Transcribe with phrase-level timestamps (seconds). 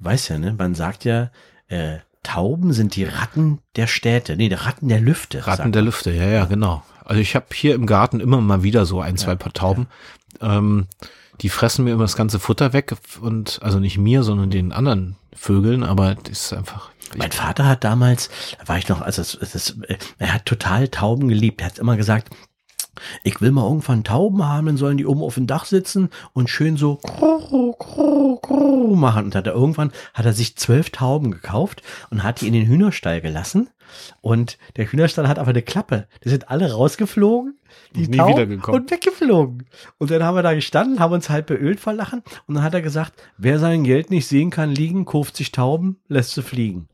[0.00, 0.54] Du weißt ja, ne?
[0.58, 1.30] Man sagt ja,
[1.68, 4.36] äh, Tauben sind die Ratten der Städte.
[4.36, 5.46] Nee, die Ratten der Lüfte.
[5.46, 6.82] Ratten der Lüfte, ja, ja, genau.
[7.04, 9.88] Also ich habe hier im Garten immer mal wieder so ein, zwei paar Tauben.
[10.40, 10.86] Ähm,
[11.40, 15.16] die fressen mir immer das ganze Futter weg und also nicht mir, sondern den anderen
[15.34, 16.90] Vögeln, aber das ist einfach.
[17.16, 19.76] Mein Vater hat damals, da war ich noch, also es, es,
[20.18, 21.60] er hat total Tauben geliebt.
[21.62, 22.28] Er hat immer gesagt,
[23.22, 26.50] ich will mal irgendwann Tauben haben, dann sollen die oben auf dem Dach sitzen und
[26.50, 29.26] schön so kru, kru, kru machen.
[29.26, 32.66] Und hat er irgendwann hat er sich zwölf Tauben gekauft und hat die in den
[32.66, 33.68] Hühnerstall gelassen.
[34.20, 36.06] Und der Hühnerstall hat aber eine Klappe.
[36.24, 37.58] Die sind alle rausgeflogen,
[37.94, 39.66] die Nie Tauben und weggeflogen.
[39.98, 42.22] Und dann haben wir da gestanden, haben uns halt beölt vor Lachen.
[42.46, 45.98] Und dann hat er gesagt, wer sein Geld nicht sehen kann liegen, kauft sich Tauben,
[46.08, 46.88] lässt sie fliegen.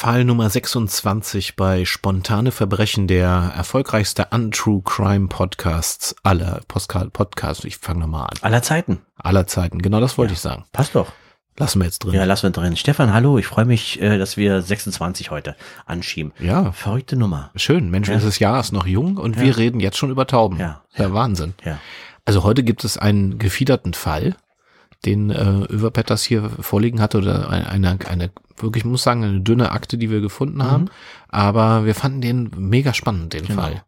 [0.00, 7.64] Fall Nummer 26 bei Spontane Verbrechen, der erfolgreichste Untrue Crime Podcasts aller Postcard Podcasts.
[7.66, 8.38] Ich fange nochmal an.
[8.40, 9.02] Aller Zeiten.
[9.18, 9.82] Aller Zeiten.
[9.82, 10.64] Genau das wollte ich sagen.
[10.72, 11.12] Passt doch.
[11.58, 12.14] Lassen wir jetzt drin.
[12.14, 12.78] Ja, lassen wir drin.
[12.78, 16.32] Stefan, hallo, ich freue mich, äh, dass wir 26 heute anschieben.
[16.38, 16.72] Ja.
[16.72, 17.50] Verrückte Nummer.
[17.54, 17.90] Schön.
[17.90, 18.14] Mensch, Ja.
[18.14, 19.42] dieses Jahr ist noch jung und Ja.
[19.42, 20.58] wir reden jetzt schon über Tauben.
[20.58, 20.80] Ja.
[20.96, 21.52] Der Wahnsinn.
[21.62, 21.78] Ja.
[22.24, 24.34] Also heute gibt es einen gefiederten Fall,
[25.06, 29.72] den äh, Överpetters hier vorliegen hatte oder eine, eine, eine wirklich, muss sagen, eine dünne
[29.72, 30.86] Akte, die wir gefunden haben.
[31.28, 33.48] Aber wir fanden den mega spannend, den Mhm.
[33.48, 33.62] Genau.
[33.62, 33.84] Fall.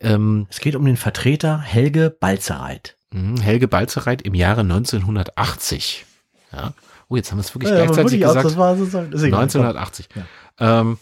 [0.00, 2.96] Ähm, Es geht um den Vertreter Helge Balzereit.
[3.12, 6.06] mh, Helge Balzereit im Jahre 1980.
[6.52, 6.72] Ja.
[7.08, 8.46] Oh, jetzt haben wir es wirklich Ja, gleichzeitig aus, gesagt.
[8.46, 9.40] das war ist egal.
[9.42, 10.08] 1980.
[10.58, 10.98] Ähm,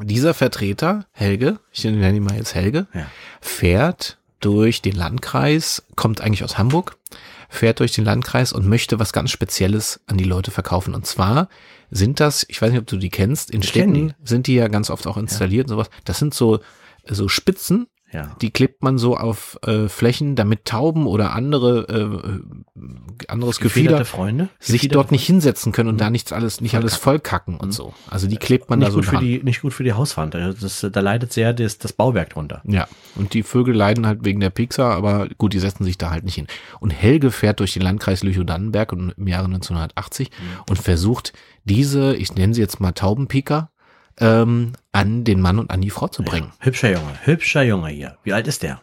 [0.00, 3.06] dieser Vertreter, Helge, ich nenne ihn mal jetzt Helge, Ja.
[3.40, 6.96] fährt durch den Landkreis, kommt eigentlich aus Hamburg,
[7.48, 10.94] fährt durch den Landkreis und möchte was ganz Spezielles an die Leute verkaufen.
[10.94, 11.48] Und zwar
[11.90, 14.54] sind das, ich weiß nicht, ob du die kennst, in Ich kenn Städten sind die
[14.54, 15.90] ja ganz oft auch installiert und sowas.
[16.04, 16.60] Das sind so,
[17.06, 18.34] so Spitzen, Ja.
[18.40, 24.48] die klebt man so auf äh, Flächen, damit Tauben oder andere äh, anderes Gefieder Freunde?
[24.60, 27.92] sich Gefiederte dort nicht hinsetzen können und da nichts alles, nicht alles vollkacken und so.
[28.08, 30.34] Also die klebt man nicht da so gut für die nicht gut für die Hauswand.
[30.34, 32.62] Also Das, da leidet sehr das, das Bauwerk drunter.
[32.64, 36.10] Ja, und die Vögel leiden halt wegen der Pixar, aber gut, die setzen sich da
[36.10, 36.46] halt nicht hin.
[36.80, 40.30] Und Helge fährt durch den Landkreis Lüchow-Dannenberg im Jahre 1980
[40.68, 41.32] und versucht
[41.64, 43.70] diese, ich nenne sie jetzt mal Taubenpiker,
[44.20, 46.52] ähm, an den Mann und an die Frau zu bringen.
[46.60, 48.16] Hübscher Junge, hübscher Junge hier.
[48.24, 48.80] Wie alt ist der?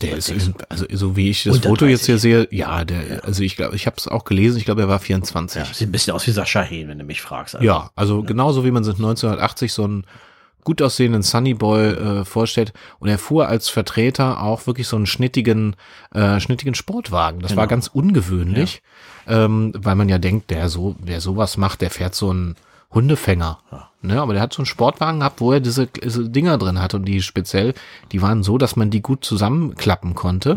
[0.00, 0.32] Der ist,
[0.68, 2.22] also so wie ich das Foto jetzt hier 30.
[2.22, 5.00] sehe, ja, der, also ich glaube, ich habe es auch gelesen, ich glaube, er war
[5.00, 5.60] 24.
[5.60, 7.56] Ja, sieht ein bisschen aus wie Sascha Hehn, wenn du mich fragst.
[7.56, 10.04] Also, Ja, also genauso wie man sich 1980 so einen
[10.62, 12.72] gut aussehenden Sunny Boy äh, vorstellt.
[13.00, 15.74] Und er fuhr als Vertreter auch wirklich so einen schnittigen,
[16.14, 17.40] äh, schnittigen Sportwagen.
[17.40, 17.70] Das war Genau.
[17.70, 18.82] ganz ungewöhnlich,
[19.26, 22.54] ähm, weil man ja denkt, der so, wer sowas macht, der fährt so einen
[22.94, 23.58] Hundefänger.
[24.00, 26.98] Ne, aber der hat so einen Sportwagen gehabt, wo er diese, diese Dinger drin hatte
[26.98, 27.74] und die speziell,
[28.12, 30.54] die waren so, dass man die gut zusammenklappen konnte.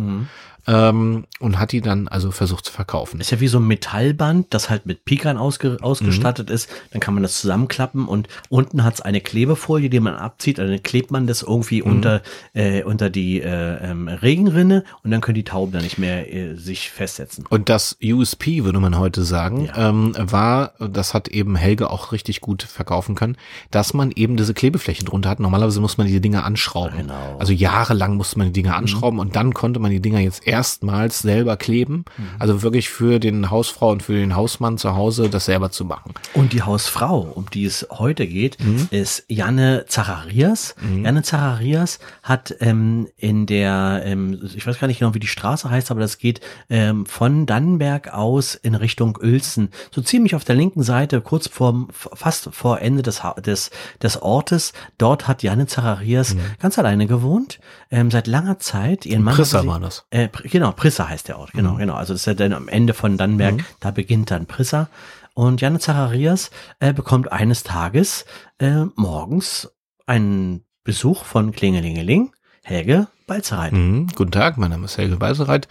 [0.67, 3.19] Ähm, und hat die dann also versucht zu verkaufen.
[3.19, 6.55] Ist ja wie so ein Metallband, das halt mit Pikern ausge, ausgestattet Mhm.
[6.55, 6.69] ist.
[6.91, 10.59] Dann kann man das zusammenklappen und unten hat's eine Klebefolie, die man abzieht.
[10.59, 11.91] Und dann klebt man das irgendwie Mhm.
[11.91, 12.21] unter,
[12.53, 16.55] äh, unter die äh, ähm, Regenrinne und dann können die Tauben dann nicht mehr äh,
[16.55, 17.45] sich festsetzen.
[17.49, 19.89] Und das USP, würde man heute sagen, Ja.
[19.89, 23.35] ähm, war, das hat eben Helge auch richtig gut verkaufen können,
[23.71, 25.39] dass man eben diese Klebeflächen drunter hat.
[25.39, 26.97] Normalerweise muss man diese Dinger anschrauben.
[26.97, 27.37] Genau.
[27.39, 31.19] Also jahrelang musste man die Dinger anschrauben und dann konnte man die Dinger jetzt erstmals
[31.19, 32.05] selber kleben.
[32.39, 36.13] Also wirklich für den Hausfrau und für den Hausmann zu Hause das selber zu machen.
[36.33, 38.87] Und die Hausfrau, um die es heute geht, Mhm.
[38.91, 40.75] ist Janne Zacharias.
[41.03, 45.69] Janne Zacharias hat ähm, in der, ähm, ich weiß gar nicht genau, wie die Straße
[45.69, 49.69] heißt, aber das geht ähm, von Dannenberg aus in Richtung Uelzen.
[49.91, 54.21] So ziemlich auf der linken Seite, kurz vorm, fast vor Ende des, Ha- des, des
[54.21, 54.73] Ortes.
[54.97, 59.05] Dort hat Janne Zacharias ganz alleine gewohnt, ähm, seit langer Zeit.
[59.05, 59.37] Ihren Mann Mhm.
[59.37, 60.05] Prissa war das.
[60.11, 61.95] äh, genau, Prissa heißt der Ort, genau, genau.
[61.95, 63.65] Also das ist ja dann am Ende von Dannenberg, Mhm.
[63.79, 64.89] da beginnt dann Prissa.
[65.33, 68.25] Und Janne Zacharias äh, bekommt eines Tages
[68.59, 69.71] äh, morgens
[70.05, 72.33] einen Besuch von Klingelingeling,
[72.63, 73.71] Helge Balzereit.
[73.71, 74.07] Mhm.
[74.15, 75.67] Guten Tag, mein Name ist Helge Weisereit.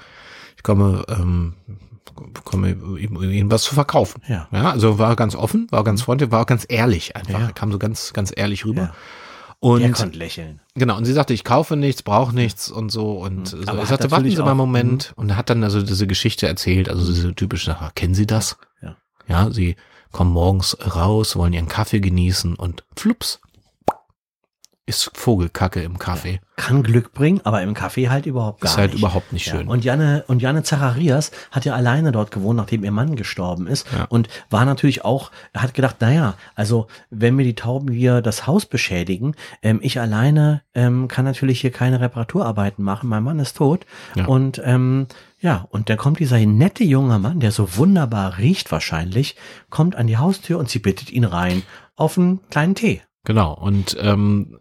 [0.57, 1.55] Ich komme, ähm,
[2.45, 4.23] komme ihm- Ihnen was zu verkaufen.
[4.29, 4.49] Ja.
[4.51, 7.41] Ja, also war ganz offen, war ganz freundlich, war auch ganz ehrlich einfach.
[7.41, 7.53] Ja.
[7.53, 8.83] Kam so ganz, ganz ehrlich rüber.
[8.83, 8.95] Ja.
[9.63, 10.61] Und Der konnte lächeln.
[10.75, 13.13] genau, und sie sagte, ich kaufe nichts, brauche nichts und so.
[13.19, 13.57] Und so.
[13.59, 13.69] Mhm.
[13.69, 14.59] Aber ich sagte, warten Sie mal einen auch- Mhm.
[14.59, 15.13] Moment.
[15.17, 18.57] Und hat dann also diese Geschichte erzählt, also diese typische Sache, kennen Sie das?
[18.81, 18.97] Ja.
[19.29, 19.77] Ja, sie
[20.13, 23.41] kommen morgens raus, wollen ihren Kaffee genießen und flups
[24.91, 26.41] ist Vogelkacke im Kaffee.
[26.57, 29.01] Kann Glück bringen, aber im Kaffee halt überhaupt gar Ist halt nicht.
[29.01, 29.69] überhaupt nicht Ja, schön.
[29.69, 33.87] und Janne, und Janne Zacharias hat ja alleine dort gewohnt, nachdem ihr Mann gestorben ist.
[34.11, 38.67] Und war natürlich auch, hat gedacht, naja, also wenn mir die Tauben hier das Haus
[38.67, 43.09] beschädigen, ähm, ich alleine ähm, kann natürlich hier keine Reparaturarbeiten machen.
[43.09, 43.87] Mein Mann ist tot.
[44.17, 44.27] Ja.
[44.27, 45.07] Und ähm,
[45.39, 49.37] ja, und dann kommt dieser nette junge Mann, der so wunderbar riecht wahrscheinlich,
[49.71, 51.63] kommt an die Haustür und sie bittet ihn rein
[51.97, 53.01] auf einen kleinen Tee.
[53.25, 53.55] Genau.
[53.55, 54.59] Und ähm,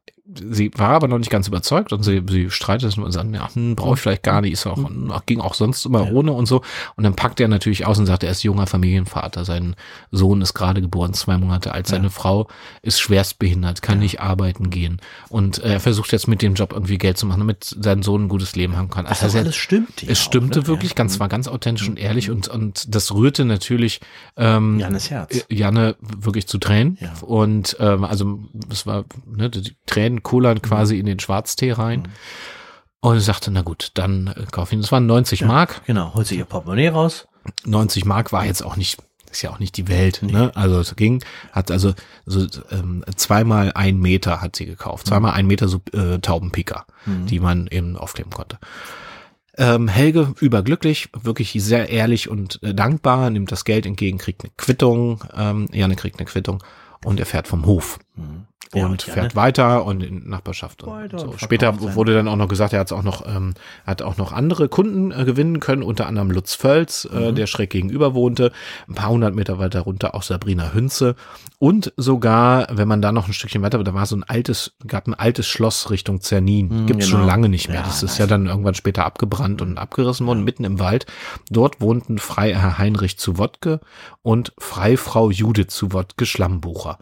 [0.51, 3.33] sie war aber noch nicht ganz überzeugt und sie, sie streitet es nur und sagt,
[3.33, 4.79] ja, hm, brauche ich vielleicht gar nicht, ist auch,
[5.11, 6.61] ach, ging auch sonst immer ohne und so.
[6.95, 9.75] Und dann packt er natürlich aus und sagt, er ist junger Familienvater, sein
[10.11, 12.47] Sohn ist gerade geboren, zwei Monate alt, seine Frau
[12.81, 14.99] ist schwerstbehindert, kann nicht arbeiten gehen.
[15.29, 18.25] Und äh, er versucht jetzt mit dem Job irgendwie Geld zu machen, damit sein Sohn
[18.25, 19.05] ein gutes Leben haben kann.
[19.05, 20.03] Das Also er- alles stimmt.
[20.07, 23.99] es stimmte wirklich, ganz war ganz authentisch und ehrlich und und das rührte natürlich
[24.37, 25.45] ähm, Jannes Herz.
[25.49, 27.13] Janne wirklich zu Tränen Ja.
[27.21, 28.39] und ähm, also
[28.71, 32.07] es war ne, die Tränen kullern quasi in den Schwarztee rein.
[33.01, 34.81] Und ich sagte na gut dann äh, kauf ihn.
[34.81, 35.81] Das waren 90 Mark.
[35.87, 37.27] Genau, holt sie ihr Portemonnaie raus.
[37.65, 38.99] 90 Mark war jetzt auch nicht
[39.31, 40.51] ist ja auch nicht die Welt ne?
[40.55, 41.93] Also es ging hat also
[42.25, 45.07] so ähm, zweimal ein Meter hat sie gekauft.
[45.07, 48.59] Zweimal ein Meter so äh, Taubenpicker die man eben aufkleben konnte.
[49.57, 54.51] Ähm, Helge überglücklich, wirklich sehr ehrlich und äh, dankbar, nimmt das Geld entgegen, kriegt eine
[54.57, 56.63] Quittung, ähm, Janne kriegt eine Quittung
[57.03, 57.99] und er fährt vom Hof.
[58.15, 58.23] Ja,
[58.73, 60.83] und Janne- fährt weiter und in Nachbarschaft.
[60.83, 61.27] Und so.
[61.29, 63.53] und Später wurde dann auch noch gesagt, er hat auch noch, ähm,
[63.85, 67.17] hat auch noch andere Kunden äh, gewinnen können, unter anderem Lutz Völz, Mhm.
[67.19, 68.51] äh, der schräg gegenüber wohnte,
[68.87, 71.15] ein paar hundert Meter weiter runter auch Sabrina Hünze
[71.57, 75.07] und sogar, wenn man da noch ein Stückchen weiter, da war so ein altes, gab
[75.07, 77.17] ein altes Schloss Richtung Zernin, gibt's genau.
[77.19, 77.77] schon lange nicht mehr.
[77.81, 81.05] Ja, das ist ja dann irgendwann später abgebrannt und abgerissen worden, mitten im Wald.
[81.49, 83.79] Dort wohnten Freiherr Heinrich zu Wodke
[84.21, 86.97] und Freifrau Judith zu Wodke Schlammbucher.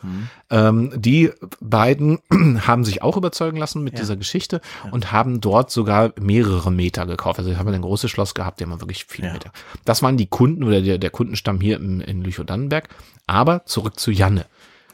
[0.49, 2.19] Ähm, die beiden
[2.67, 4.61] haben sich auch überzeugen lassen mit dieser Geschichte
[4.91, 7.39] und haben dort sogar mehrere Meter gekauft.
[7.39, 9.33] Also haben ein großes Schloss gehabt, die haben wirklich viele Ja.
[9.33, 9.51] Meter.
[9.85, 12.89] Das waren die Kunden oder der, der Kundenstamm hier in, in Lüchow-Dannenberg.
[13.25, 14.45] Aber zurück zu Janne.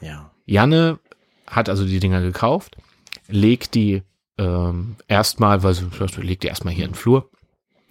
[0.01, 0.31] Ja.
[0.45, 0.99] Janne
[1.47, 2.77] hat also die Dinger gekauft,
[3.27, 4.03] legt die
[4.37, 5.87] ähm, erstmal, weil sie
[6.17, 7.29] legt die erstmal hier in den Flur,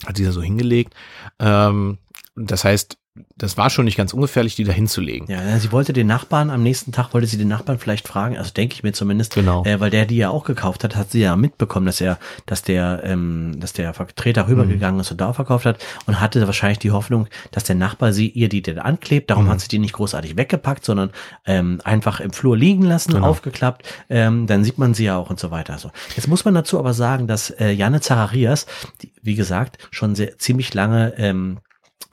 [0.04, 0.94] hat sie da so hingelegt.
[1.38, 1.98] Ähm,
[2.34, 2.98] das heißt,
[3.36, 5.28] das war schon nicht ganz ungefährlich, die da hinzulegen.
[5.28, 8.52] Ja, sie wollte den Nachbarn, am nächsten Tag wollte sie den Nachbarn vielleicht fragen, also
[8.52, 9.64] denke ich mir zumindest, Genau.
[9.66, 12.62] äh, weil der die ja auch gekauft hat, hat sie ja mitbekommen, dass er, dass
[12.62, 16.90] der, ähm, dass der Vertreter rübergegangen ist und da verkauft hat und hatte wahrscheinlich die
[16.90, 19.28] Hoffnung, dass der Nachbar sie ihr die denn anklebt.
[19.30, 21.10] Darum hat sie die nicht großartig weggepackt, sondern
[21.44, 23.86] ähm, einfach im Flur liegen lassen, aufgeklappt.
[24.08, 25.76] Ähm, dann sieht man sie ja auch und so weiter.
[25.76, 25.90] So.
[26.16, 28.66] Jetzt muss man dazu aber sagen, dass äh, Janne Zacharias,
[29.02, 31.58] die, wie gesagt, schon sehr ziemlich lange ähm,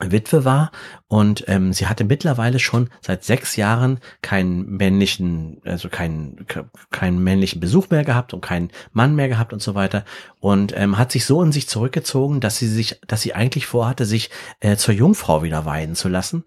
[0.00, 0.72] Witwe war
[1.08, 7.22] und ähm, sie hatte mittlerweile schon seit sechs Jahren keinen männlichen, also keinen ke- keinen
[7.22, 10.04] männlichen Besuch mehr gehabt und keinen Mann mehr gehabt und so weiter
[10.40, 14.06] und ähm, hat sich so in sich zurückgezogen, dass sie sich, dass sie eigentlich vorhatte,
[14.06, 14.30] sich
[14.60, 16.44] äh, zur Jungfrau wieder weihen zu lassen.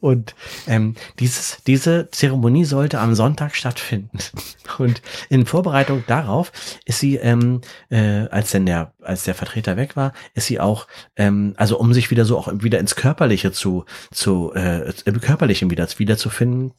[0.00, 0.34] Und
[0.66, 4.18] ähm, dieses, diese Zeremonie sollte am Sonntag stattfinden.
[4.78, 6.52] Und in Vorbereitung darauf
[6.84, 7.60] ist sie, ähm,
[7.90, 10.86] äh, als denn der, als der Vertreter weg war, ist sie auch,
[11.16, 15.70] ähm, also um sich wieder so auch wieder ins Körperliche zu, zu äh, im Körperlichen
[15.70, 16.72] wieder wiederzufinden,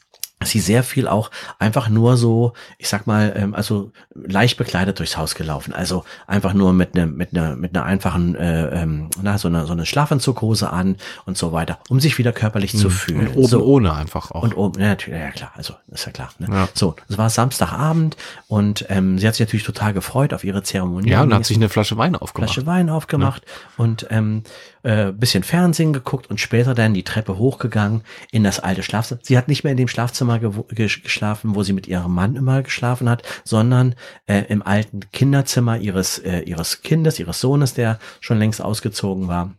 [0.50, 5.18] sie sehr viel auch einfach nur so, ich sag mal, ähm, also leicht bekleidet durchs
[5.18, 5.74] Haus gelaufen.
[5.74, 9.66] Also einfach nur mit einer mit einer mit einer einfachen, äh, ähm, na so eine
[9.66, 13.28] so eine Schlafanzughose an und so weiter, um sich wieder körperlich zu fühlen.
[13.30, 13.64] Und oben so.
[13.64, 14.44] ohne einfach auch.
[14.44, 16.30] Und oben, ja, natürlich, ja klar, also ist ja klar.
[16.40, 16.48] Ne?
[16.50, 16.70] Ja.
[16.74, 21.10] So, es war Samstagabend und ähm, sie hat sich natürlich total gefreut auf ihre Zeremonie.
[21.10, 22.54] ja, und hat sich eine Flasche Wein aufgemacht.
[22.54, 23.44] Flasche Wein aufgemacht
[23.78, 24.44] und ähm,
[24.84, 29.22] äh, bisschen Fernsehen geguckt und später dann die Treppe hochgegangen in das alte Schlafzimmer.
[29.24, 33.10] Sie hat nicht mehr in dem Schlafzimmer geschlafen, wo sie mit ihrem Mann immer geschlafen
[33.10, 33.96] hat, sondern
[34.26, 39.54] äh, im alten Kinderzimmer ihres äh, ihres Kindes, ihres Sohnes, der schon längst ausgezogen war.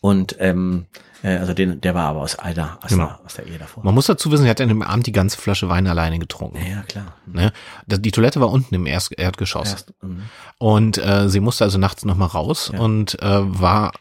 [0.00, 0.86] Und ähm,
[1.22, 3.06] äh, also den, der war aber aus einer aus, Genau.
[3.06, 3.84] der, aus der Ehe davor.
[3.84, 6.58] Man muss dazu wissen, sie hat an dem Abend die ganze Flasche Wein alleine getrunken.
[6.68, 7.14] Ja, klar.
[7.26, 7.52] Ne?
[7.86, 9.70] Die Toilette war unten im Erst Erdgeschoss.
[9.72, 10.22] Erst, mhm.
[10.58, 12.80] Und äh, sie musste also nachts nochmal raus Ja.
[12.80, 13.26] und äh,
[13.60, 13.92] war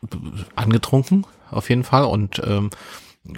[0.56, 2.70] angetrunken auf jeden Fall und ähm,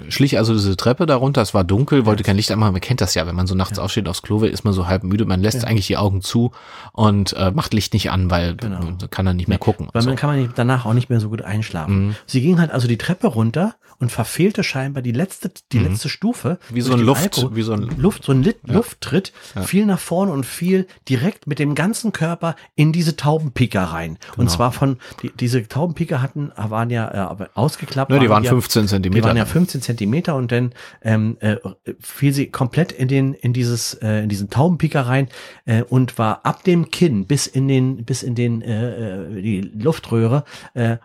[0.08, 3.14] schlich also diese Treppe darunter, es war dunkel, wollte kein Licht anmachen, man kennt das
[3.14, 5.42] ja, wenn man so nachts aufsteht aufs Klo will, ist man so halb müde, man
[5.42, 6.52] lässt eigentlich die Augen zu
[6.92, 8.80] und äh, macht Licht nicht an, weil Genau.
[9.10, 9.88] kann dann nicht mehr gucken.
[9.92, 10.08] Weil So.
[10.08, 12.16] man kann man danach auch nicht mehr so gut einschlafen.
[12.26, 15.88] Sie ging halt also die Treppe runter und verfehlte scheinbar die letzte, die Mhm.
[15.92, 16.58] letzte Stufe.
[16.70, 17.56] Wie so ein Luft, Alkohol.
[17.56, 19.62] wie so ein Luft, so ein Lit Lufttritt, Ja.
[19.62, 24.18] fiel nach vorne und fiel direkt mit dem ganzen Körper in diese Taubenpiker rein.
[24.32, 24.50] Und Genau.
[24.50, 28.10] zwar von, die, diese Taubenpiker hatten, waren ja äh, aber ausgeklappt.
[28.10, 29.24] Ne, die waren ja- 15 die Zentimeter.
[29.28, 29.52] waren ja lang.
[29.52, 30.72] 15 Zentimeter und dann
[31.02, 31.56] ähm, äh,
[32.00, 35.28] fiel sie komplett in den in dieses äh, in diesen Taubenpiker rein
[35.66, 39.60] äh, und war ab dem Kinn bis in den bis in den äh, äh, die
[39.60, 40.96] Luftröhre äh,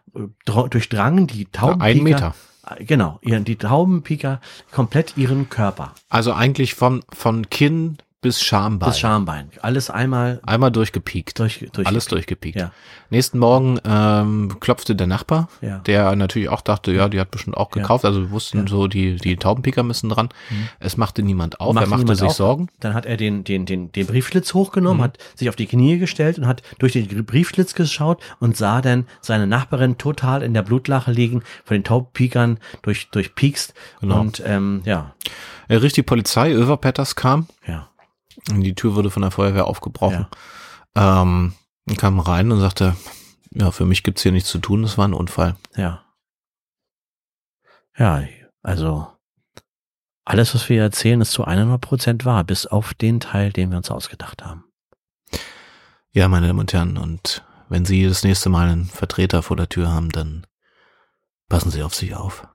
[0.45, 2.35] dra- durchdrangen die Taubenpiker einen Meter.
[2.79, 5.93] Genau ihren die Taubenpiker komplett ihren Körper.
[6.09, 8.89] Also eigentlich von, von Kinn bis Schambein.
[8.89, 11.39] bis Schambein alles einmal Einmal durchgepiekt.
[11.39, 12.59] durch, durch Alles durchgepiekt.
[12.59, 12.71] Ja.
[13.09, 15.77] Nächsten Morgen ähm, klopfte der Nachbar, Ja.
[15.79, 17.81] der natürlich auch dachte, ja, die hat bestimmt auch Ja.
[17.81, 18.03] gekauft.
[18.03, 20.29] Also wir wussten so, die, die Taubenpicker müssen dran.
[20.81, 22.35] Es machte niemand auf, Machte er machte sich auf.
[22.35, 22.67] Sorgen.
[22.81, 26.37] Dann hat er den, den, den, den Briefschlitz hochgenommen, hat sich auf die Knie gestellt
[26.37, 31.11] und hat durch den Briefschlitz geschaut und sah dann seine Nachbarin total in der Blutlache
[31.11, 33.73] liegen, von den Taubpikern durch, durchpiekst.
[34.01, 34.19] Genau.
[34.19, 35.13] Und ähm, ja,
[35.69, 37.47] Er rief die Polizei, Överpetters kam.
[37.65, 37.87] ja,
[38.47, 40.27] Die Tür wurde von der Feuerwehr aufgebrochen.
[40.95, 41.53] Ähm,
[41.87, 42.95] und kam rein und sagte,
[43.51, 45.55] ja, für mich gibt's hier nichts zu tun, das war ein Unfall.
[45.75, 46.03] ja.
[47.97, 48.23] Ja,
[48.61, 49.07] also
[50.23, 53.77] alles, was wir erzählen, ist zu 100 Prozent wahr, bis auf den Teil, den wir
[53.77, 54.63] uns ausgedacht haben.
[56.11, 59.69] Ja, meine Damen und Herren, und wenn Sie das nächste Mal einen Vertreter vor der
[59.69, 60.45] Tür haben, dann
[61.49, 62.47] passen Sie auf sich auf.